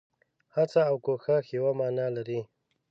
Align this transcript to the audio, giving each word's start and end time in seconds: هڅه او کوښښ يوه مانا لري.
هڅه 0.55 0.81
او 0.89 0.95
کوښښ 1.05 1.45
يوه 1.57 1.71
مانا 1.79 2.07
لري. 2.15 2.39